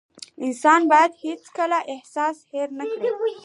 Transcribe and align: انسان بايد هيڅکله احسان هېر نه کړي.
انسان 0.45 0.81
بايد 0.91 1.11
هيڅکله 1.25 1.79
احسان 1.93 2.33
هېر 2.53 2.69
نه 2.77 2.83
کړي. 2.91 3.33